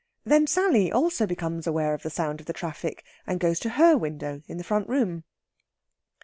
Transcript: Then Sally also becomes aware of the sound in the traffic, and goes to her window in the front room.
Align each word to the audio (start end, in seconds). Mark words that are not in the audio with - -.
Then 0.23 0.47
Sally 0.47 0.91
also 0.91 1.27
becomes 1.27 1.67
aware 1.67 1.93
of 1.93 2.01
the 2.01 2.09
sound 2.09 2.41
in 2.41 2.45
the 2.45 2.53
traffic, 2.53 3.03
and 3.27 3.39
goes 3.39 3.59
to 3.59 3.69
her 3.69 3.95
window 3.95 4.41
in 4.47 4.57
the 4.57 4.63
front 4.63 4.89
room. 4.89 5.25